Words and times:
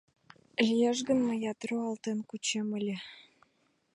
—Лиеш 0.65 0.97
гын, 1.07 1.19
мыят 1.27 1.59
руалтен 1.69 2.19
кучем 2.29 2.67
ыле... 2.77 2.97